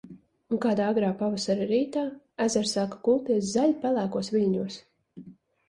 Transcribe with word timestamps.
Un 0.55 0.61
kādā 0.61 0.87
agrā 0.93 1.11
pavasara 1.19 1.67
rītā, 1.73 2.07
ezers 2.47 2.75
sāka 2.79 2.99
kulties 3.11 3.47
zaļpelēkos 3.53 4.33
viļņos. 4.39 4.83